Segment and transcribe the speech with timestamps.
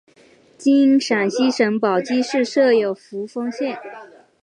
[0.57, 3.77] 今陕西省宝鸡市设有扶风县。